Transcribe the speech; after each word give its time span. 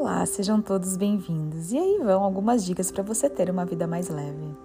Olá, 0.00 0.24
sejam 0.24 0.62
todos 0.62 0.96
bem-vindos. 0.96 1.72
E 1.72 1.78
aí 1.78 2.00
vão 2.02 2.24
algumas 2.24 2.64
dicas 2.64 2.90
para 2.90 3.02
você 3.02 3.28
ter 3.28 3.50
uma 3.50 3.66
vida 3.66 3.86
mais 3.86 4.08
leve. 4.08 4.56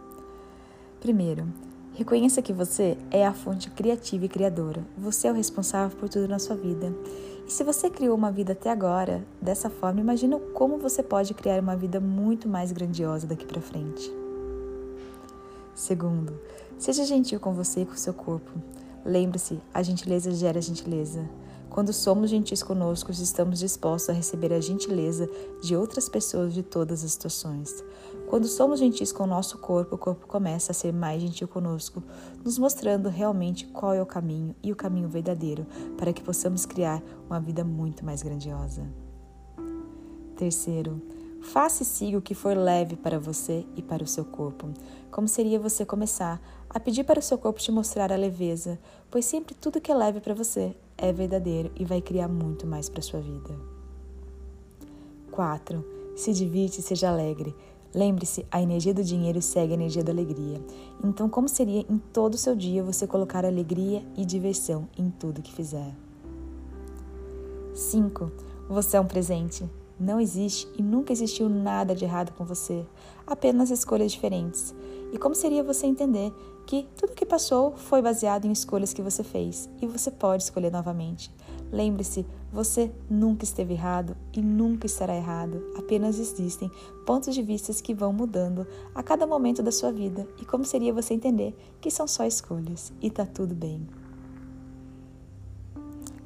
Primeiro, 1.01 1.45
reconheça 1.93 2.41
que 2.41 2.53
você 2.53 2.97
é 3.11 3.27
a 3.27 3.33
fonte 3.33 3.69
criativa 3.69 4.23
e 4.23 4.29
criadora. 4.29 4.81
Você 4.97 5.27
é 5.27 5.31
o 5.33 5.35
responsável 5.35 5.97
por 5.97 6.07
tudo 6.07 6.29
na 6.29 6.39
sua 6.39 6.55
vida. 6.55 6.95
E 7.45 7.51
se 7.51 7.65
você 7.65 7.89
criou 7.89 8.15
uma 8.15 8.31
vida 8.31 8.53
até 8.53 8.71
agora 8.71 9.25
dessa 9.41 9.69
forma, 9.69 9.99
imagina 9.99 10.39
como 10.53 10.77
você 10.77 11.03
pode 11.03 11.33
criar 11.33 11.59
uma 11.59 11.75
vida 11.75 11.99
muito 11.99 12.47
mais 12.47 12.71
grandiosa 12.71 13.27
daqui 13.27 13.45
para 13.45 13.59
frente. 13.59 14.09
Segundo, 15.73 16.39
seja 16.79 17.03
gentil 17.03 17.41
com 17.41 17.51
você 17.51 17.81
e 17.81 17.85
com 17.85 17.97
seu 17.97 18.13
corpo. 18.13 18.51
Lembre-se, 19.03 19.59
a 19.73 19.83
gentileza 19.83 20.31
gera 20.31 20.61
gentileza. 20.61 21.29
Quando 21.69 21.91
somos 21.91 22.29
gentis 22.29 22.63
conosco, 22.63 23.11
estamos 23.11 23.59
dispostos 23.59 24.09
a 24.09 24.13
receber 24.13 24.53
a 24.53 24.61
gentileza 24.61 25.29
de 25.61 25.75
outras 25.75 26.07
pessoas 26.07 26.53
de 26.53 26.63
todas 26.63 27.03
as 27.03 27.11
situações. 27.11 27.83
Quando 28.29 28.47
somos 28.47 28.79
gentis 28.79 29.11
com 29.11 29.23
o 29.23 29.27
nosso 29.27 29.57
corpo, 29.57 29.95
o 29.95 29.97
corpo 29.97 30.25
começa 30.25 30.71
a 30.71 30.75
ser 30.75 30.93
mais 30.93 31.21
gentil 31.21 31.47
conosco, 31.47 32.01
nos 32.43 32.57
mostrando 32.57 33.09
realmente 33.09 33.67
qual 33.67 33.93
é 33.93 34.01
o 34.01 34.05
caminho 34.05 34.55
e 34.63 34.71
o 34.71 34.75
caminho 34.75 35.09
verdadeiro 35.09 35.65
para 35.97 36.13
que 36.13 36.23
possamos 36.23 36.65
criar 36.65 37.03
uma 37.27 37.39
vida 37.39 37.63
muito 37.63 38.05
mais 38.05 38.23
grandiosa. 38.23 38.87
Terceiro, 40.37 41.01
Faça 41.45 41.83
e 41.83 41.85
siga 41.85 42.17
o 42.17 42.21
que 42.21 42.33
for 42.33 42.57
leve 42.57 42.95
para 42.95 43.19
você 43.19 43.67
e 43.75 43.81
para 43.81 44.03
o 44.03 44.07
seu 44.07 44.25
corpo. 44.25 44.73
Como 45.11 45.27
seria 45.27 45.59
você 45.59 45.85
começar 45.85 46.41
a 46.67 46.79
pedir 46.79 47.03
para 47.03 47.19
o 47.19 47.21
seu 47.21 47.37
corpo 47.37 47.59
te 47.59 47.71
mostrar 47.71 48.11
a 48.11 48.15
leveza, 48.15 48.79
pois 49.11 49.25
sempre 49.25 49.53
tudo 49.53 49.79
que 49.79 49.91
é 49.91 49.95
leve 49.95 50.19
para 50.19 50.33
você 50.33 50.75
é 50.97 51.11
verdadeiro 51.11 51.71
e 51.75 51.85
vai 51.85 52.01
criar 52.01 52.27
muito 52.27 52.65
mais 52.65 52.89
para 52.89 53.01
sua 53.01 53.19
vida. 53.19 53.55
4. 55.31 55.83
Se 56.15 56.33
divirte 56.33 56.79
e 56.79 56.83
seja 56.83 57.09
alegre. 57.09 57.55
Lembre-se, 57.93 58.45
a 58.51 58.61
energia 58.61 58.93
do 58.93 59.03
dinheiro 59.03 59.41
segue 59.41 59.71
a 59.71 59.75
energia 59.75 60.03
da 60.03 60.11
alegria. 60.11 60.61
Então, 61.03 61.29
como 61.29 61.47
seria 61.47 61.85
em 61.89 61.97
todo 61.97 62.33
o 62.33 62.37
seu 62.37 62.55
dia 62.55 62.83
você 62.83 63.07
colocar 63.07 63.45
alegria 63.45 64.03
e 64.17 64.25
diversão 64.25 64.87
em 64.97 65.09
tudo 65.09 65.41
que 65.41 65.53
fizer? 65.53 65.95
5. 67.73 68.31
Você 68.69 68.97
é 68.97 69.01
um 69.01 69.07
presente. 69.07 69.69
Não 69.97 70.19
existe 70.19 70.67
e 70.77 70.83
nunca 70.83 71.13
existiu 71.13 71.47
nada 71.47 71.95
de 71.95 72.03
errado 72.03 72.33
com 72.33 72.43
você, 72.43 72.85
apenas 73.25 73.69
escolhas 73.69 74.11
diferentes. 74.11 74.75
E 75.15 75.17
como 75.17 75.33
seria 75.33 75.63
você 75.63 75.87
entender 75.87 76.33
que 76.67 76.89
tudo 76.97 77.13
que 77.13 77.25
passou 77.25 77.71
foi 77.77 78.01
baseado 78.01 78.43
em 78.43 78.51
escolhas 78.51 78.93
que 78.93 79.01
você 79.01 79.23
fez 79.23 79.69
e 79.81 79.87
você 79.87 80.11
pode 80.11 80.43
escolher 80.43 80.69
novamente? 80.69 81.31
Lembre-se, 81.71 82.25
você 82.51 82.91
nunca 83.09 83.45
esteve 83.45 83.75
errado 83.75 84.17
e 84.33 84.41
nunca 84.41 84.85
estará 84.85 85.15
errado. 85.15 85.71
Apenas 85.77 86.19
existem 86.19 86.69
pontos 87.05 87.33
de 87.33 87.41
vista 87.41 87.71
que 87.81 87.93
vão 87.93 88.11
mudando 88.11 88.67
a 88.93 89.01
cada 89.01 89.25
momento 89.25 89.63
da 89.63 89.71
sua 89.71 89.89
vida. 89.89 90.27
E 90.41 90.43
como 90.43 90.65
seria 90.65 90.91
você 90.91 91.13
entender 91.13 91.55
que 91.79 91.89
são 91.89 92.09
só 92.09 92.25
escolhas 92.25 92.91
e 93.01 93.09
tá 93.09 93.25
tudo 93.25 93.55
bem? 93.55 93.87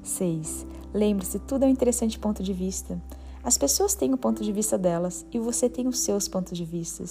6. 0.02 0.66
Lembre-se, 0.92 1.38
tudo 1.38 1.64
é 1.64 1.68
um 1.68 1.70
interessante 1.70 2.18
ponto 2.18 2.42
de 2.42 2.54
vista. 2.54 3.00
As 3.42 3.58
pessoas 3.58 3.96
têm 3.96 4.14
o 4.14 4.18
ponto 4.18 4.44
de 4.44 4.52
vista 4.52 4.78
delas 4.78 5.26
e 5.32 5.40
você 5.40 5.70
tem 5.70 5.88
os 5.88 6.00
seus 6.00 6.28
pontos 6.28 6.58
de 6.58 6.66
vista. 6.66 7.04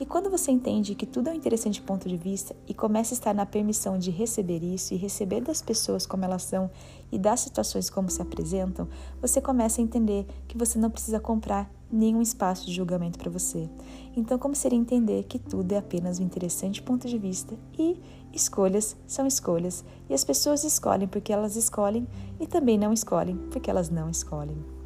E 0.00 0.04
quando 0.04 0.28
você 0.28 0.50
entende 0.50 0.96
que 0.96 1.06
tudo 1.06 1.28
é 1.28 1.32
um 1.32 1.36
interessante 1.36 1.80
ponto 1.80 2.08
de 2.08 2.16
vista 2.16 2.54
e 2.66 2.74
começa 2.74 3.14
a 3.14 3.16
estar 3.16 3.32
na 3.32 3.46
permissão 3.46 3.96
de 3.96 4.10
receber 4.10 4.62
isso 4.62 4.92
e 4.92 4.96
receber 4.96 5.40
das 5.40 5.62
pessoas 5.62 6.04
como 6.04 6.24
elas 6.24 6.42
são 6.42 6.68
e 7.12 7.18
das 7.18 7.40
situações 7.40 7.88
como 7.88 8.10
se 8.10 8.20
apresentam, 8.20 8.88
você 9.20 9.40
começa 9.40 9.80
a 9.80 9.84
entender 9.84 10.26
que 10.48 10.58
você 10.58 10.78
não 10.78 10.90
precisa 10.90 11.20
comprar 11.20 11.70
nenhum 11.90 12.20
espaço 12.20 12.66
de 12.66 12.74
julgamento 12.74 13.18
para 13.18 13.30
você. 13.30 13.68
Então, 14.16 14.36
como 14.36 14.56
seria 14.56 14.78
entender 14.78 15.22
que 15.24 15.38
tudo 15.38 15.72
é 15.72 15.78
apenas 15.78 16.18
um 16.18 16.24
interessante 16.24 16.82
ponto 16.82 17.06
de 17.06 17.18
vista 17.18 17.56
e 17.78 18.00
escolhas 18.32 18.96
são 19.06 19.26
escolhas 19.26 19.84
e 20.10 20.12
as 20.12 20.24
pessoas 20.24 20.64
escolhem 20.64 21.06
porque 21.06 21.32
elas 21.32 21.54
escolhem 21.54 22.06
e 22.40 22.46
também 22.46 22.76
não 22.76 22.92
escolhem 22.92 23.36
porque 23.50 23.70
elas 23.70 23.88
não 23.88 24.10
escolhem. 24.10 24.77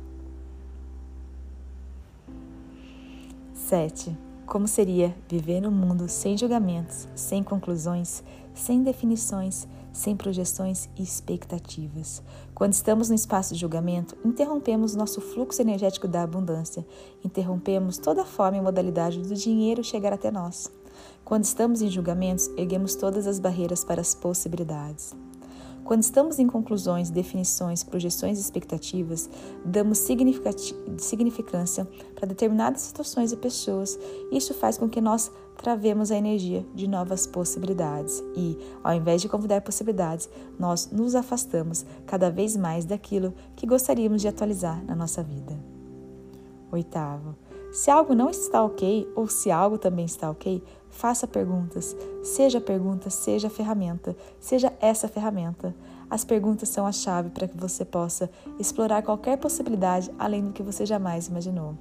7. 3.73 4.15
Como 4.45 4.69
seria 4.69 5.17
viver 5.27 5.63
num 5.63 5.71
mundo 5.71 6.07
sem 6.07 6.37
julgamentos, 6.37 7.09
sem 7.15 7.43
conclusões, 7.43 8.23
sem 8.53 8.83
definições, 8.83 9.67
sem 9.91 10.15
projeções 10.15 10.91
e 10.95 11.03
expectativas? 11.03 12.23
Quando 12.55 12.75
estamos 12.75 13.09
no 13.09 13.15
espaço 13.15 13.55
de 13.55 13.61
julgamento, 13.61 14.15
interrompemos 14.23 14.95
nosso 14.95 15.23
fluxo 15.23 15.63
energético 15.63 16.07
da 16.07 16.23
abundância, 16.23 16.87
interrompemos 17.25 17.97
toda 17.97 18.21
a 18.21 18.27
forma 18.27 18.59
e 18.59 18.61
modalidade 18.61 19.23
do 19.23 19.35
dinheiro 19.35 19.83
chegar 19.83 20.13
até 20.13 20.31
nós. 20.31 20.71
Quando 21.25 21.45
estamos 21.45 21.81
em 21.81 21.89
julgamentos, 21.89 22.49
erguemos 22.59 22.95
todas 22.95 23.27
as 23.27 23.39
barreiras 23.39 23.83
para 23.83 24.03
as 24.03 24.15
possibilidades. 24.15 25.17
Quando 25.85 26.03
estamos 26.03 26.39
em 26.39 26.47
conclusões, 26.47 27.11
definições, 27.11 27.83
projeções 27.83 28.39
e 28.39 28.41
expectativas, 28.41 29.29
damos 29.65 29.99
significância 29.99 31.89
para 32.15 32.29
determinadas 32.29 32.83
situações 32.83 33.33
e 33.33 33.37
pessoas. 33.37 33.99
Isso 34.31 34.55
faz 34.55 34.79
com 34.79 34.89
que 34.89 35.01
nós 35.01 35.31
travemos 35.57 36.11
a 36.11 36.17
energia 36.17 36.65
de 36.75 36.87
novas 36.87 37.27
possibilidades 37.27 38.23
e, 38.37 38.57
ao 38.83 38.95
invés 38.95 39.21
de 39.21 39.29
convidar 39.29 39.61
possibilidades, 39.61 40.29
nós 40.59 40.91
nos 40.91 41.15
afastamos 41.15 41.85
cada 42.07 42.31
vez 42.31 42.57
mais 42.57 42.85
daquilo 42.85 43.35
que 43.57 43.67
gostaríamos 43.67 44.23
de 44.23 44.29
atualizar 44.29 44.85
na 44.85 44.95
nossa 44.95 45.23
vida. 45.23 45.59
Oitavo, 46.71 47.37
se 47.73 47.91
algo 47.91 48.15
não 48.15 48.31
está 48.31 48.63
ok 48.63 49.11
ou 49.15 49.29
se 49.29 49.51
algo 49.51 49.79
também 49.79 50.05
está 50.05 50.31
ok, 50.31 50.63
faça 50.93 51.27
perguntas. 51.27 51.97
Seja 52.23 52.61
pergunta, 52.61 53.11
seja 53.11 53.51
ferramenta, 53.51 54.17
seja 54.39 54.73
essa 54.81 55.09
ferramenta. 55.09 55.75
As 56.09 56.25
perguntas 56.25 56.69
são 56.69 56.87
a 56.87 56.93
chave 56.93 57.31
para 57.31 57.49
que 57.49 57.57
você 57.57 57.85
possa 57.85 58.31
explorar 58.61 59.03
qualquer 59.03 59.39
possibilidade 59.39 60.13
além 60.19 60.45
do 60.45 60.53
que 60.53 60.63
você 60.63 60.87
jamais 60.87 61.27
imaginou. 61.27 61.75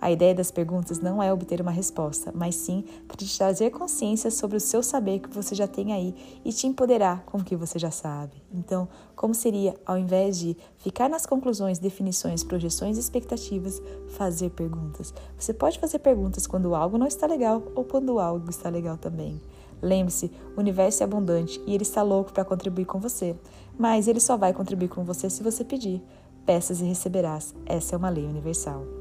A 0.00 0.10
ideia 0.10 0.34
das 0.34 0.50
perguntas 0.50 1.00
não 1.00 1.22
é 1.22 1.32
obter 1.32 1.60
uma 1.60 1.70
resposta, 1.70 2.32
mas 2.34 2.54
sim 2.54 2.84
para 3.06 3.16
te 3.16 3.36
trazer 3.36 3.70
consciência 3.70 4.30
sobre 4.30 4.56
o 4.56 4.60
seu 4.60 4.82
saber 4.82 5.18
que 5.18 5.28
você 5.28 5.54
já 5.54 5.66
tem 5.66 5.92
aí 5.92 6.14
e 6.44 6.52
te 6.52 6.66
empoderar 6.66 7.24
com 7.24 7.38
o 7.38 7.44
que 7.44 7.56
você 7.56 7.78
já 7.78 7.90
sabe. 7.90 8.34
Então, 8.52 8.88
como 9.16 9.34
seria, 9.34 9.74
ao 9.84 9.98
invés 9.98 10.38
de 10.38 10.56
ficar 10.76 11.08
nas 11.08 11.26
conclusões, 11.26 11.78
definições, 11.78 12.44
projeções 12.44 12.96
e 12.96 13.00
expectativas, 13.00 13.82
fazer 14.10 14.50
perguntas? 14.50 15.12
Você 15.36 15.52
pode 15.52 15.78
fazer 15.78 15.98
perguntas 15.98 16.46
quando 16.46 16.74
algo 16.74 16.96
não 16.96 17.06
está 17.06 17.26
legal 17.26 17.62
ou 17.74 17.84
quando 17.84 18.20
algo 18.20 18.48
está 18.50 18.68
legal 18.68 18.96
também. 18.96 19.40
Lembre-se, 19.82 20.30
o 20.56 20.60
universo 20.60 21.02
é 21.02 21.04
abundante 21.04 21.60
e 21.66 21.74
ele 21.74 21.82
está 21.82 22.02
louco 22.02 22.32
para 22.32 22.44
contribuir 22.44 22.84
com 22.84 22.98
você, 22.98 23.36
mas 23.78 24.08
ele 24.08 24.20
só 24.20 24.36
vai 24.36 24.52
contribuir 24.52 24.88
com 24.88 25.04
você 25.04 25.30
se 25.30 25.42
você 25.42 25.64
pedir. 25.64 26.02
Peças 26.44 26.80
e 26.80 26.84
receberás. 26.84 27.54
Essa 27.66 27.94
é 27.94 27.98
uma 27.98 28.08
lei 28.08 28.24
universal. 28.24 28.97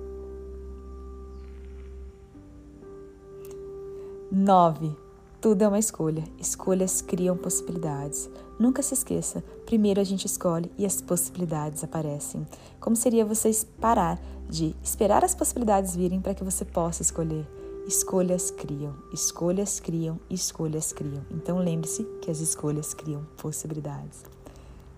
9. 4.32 4.94
Tudo 5.40 5.62
é 5.62 5.68
uma 5.70 5.80
escolha. 5.80 6.22
Escolhas 6.38 7.02
criam 7.02 7.38
possibilidades. 7.38 8.30
Nunca 8.60 8.82
se 8.82 8.94
esqueça, 8.94 9.42
primeiro 9.66 10.02
a 10.02 10.04
gente 10.04 10.26
escolhe 10.26 10.70
e 10.78 10.86
as 10.86 11.02
possibilidades 11.02 11.82
aparecem. 11.82 12.46
Como 12.78 12.96
seria 12.96 13.24
você 13.24 13.52
parar 13.80 14.20
de 14.50 14.76
esperar 14.84 15.24
as 15.24 15.34
possibilidades 15.34 15.96
virem 15.96 16.20
para 16.20 16.34
que 16.34 16.44
você 16.44 16.66
possa 16.66 17.02
escolher? 17.02 17.48
Escolhas 17.88 18.52
criam, 18.52 18.96
escolhas 19.14 19.80
criam, 19.80 20.20
escolhas 20.30 20.92
criam. 20.92 21.24
Então 21.32 21.60
lembre-se 21.60 22.04
que 22.22 22.30
as 22.30 22.40
escolhas 22.40 22.94
criam 22.94 23.26
possibilidades. 23.38 24.26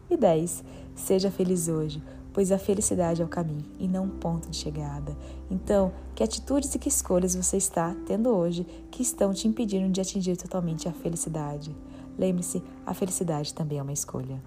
E 0.09 0.17
10. 0.17 0.63
Seja 0.95 1.29
feliz 1.29 1.67
hoje 1.67 2.01
pois 2.33 2.51
a 2.51 2.57
felicidade 2.57 3.21
é 3.21 3.25
o 3.25 3.27
caminho 3.27 3.65
e 3.79 3.87
não 3.87 4.05
um 4.05 4.09
ponto 4.09 4.49
de 4.49 4.57
chegada. 4.57 5.15
Então, 5.49 5.91
que 6.15 6.23
atitudes 6.23 6.73
e 6.75 6.79
que 6.79 6.89
escolhas 6.89 7.35
você 7.35 7.57
está 7.57 7.95
tendo 8.05 8.29
hoje 8.29 8.65
que 8.91 9.01
estão 9.01 9.33
te 9.33 9.47
impedindo 9.47 9.91
de 9.91 10.01
atingir 10.01 10.37
totalmente 10.37 10.87
a 10.87 10.91
felicidade? 10.91 11.75
Lembre-se, 12.17 12.61
a 12.85 12.93
felicidade 12.93 13.53
também 13.53 13.79
é 13.79 13.81
uma 13.81 13.93
escolha. 13.93 14.41